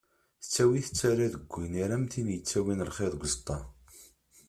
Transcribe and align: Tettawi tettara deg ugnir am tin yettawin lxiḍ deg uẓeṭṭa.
Tettawi 0.41 0.79
tettara 0.85 1.27
deg 1.33 1.43
ugnir 1.55 1.91
am 1.95 2.05
tin 2.11 2.27
yettawin 2.35 2.85
lxiḍ 2.89 3.07
deg 3.13 3.21
uẓeṭṭa. 3.25 3.57